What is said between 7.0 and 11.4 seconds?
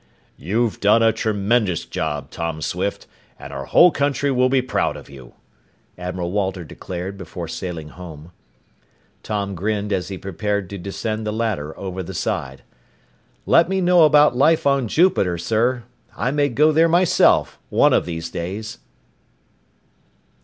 before sailing home. Tom grinned as he prepared to descend the